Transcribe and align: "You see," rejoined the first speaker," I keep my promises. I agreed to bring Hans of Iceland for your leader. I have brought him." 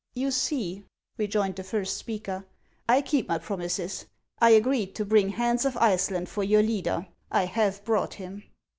"You 0.25 0.31
see," 0.31 0.83
rejoined 1.19 1.57
the 1.57 1.63
first 1.63 1.95
speaker," 1.95 2.43
I 2.89 3.03
keep 3.03 3.27
my 3.27 3.37
promises. 3.37 4.07
I 4.39 4.49
agreed 4.49 4.95
to 4.95 5.05
bring 5.05 5.29
Hans 5.33 5.63
of 5.63 5.77
Iceland 5.77 6.27
for 6.27 6.43
your 6.43 6.63
leader. 6.63 7.05
I 7.29 7.45
have 7.45 7.85
brought 7.85 8.15
him." 8.15 8.41